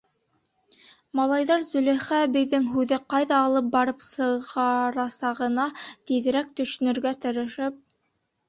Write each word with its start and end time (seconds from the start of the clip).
Малайҙар, 1.19 1.65
Зөләйха 1.71 2.21
әбейҙең 2.29 2.65
һүҙҙе 2.77 2.99
ҡайҙа 3.15 3.41
алып 3.49 3.67
барып 3.77 4.01
сығарасағына 4.07 5.67
тиҙерәк 5.83 6.51
төшөнөргә 6.63 7.13
тырышып: 7.27 7.79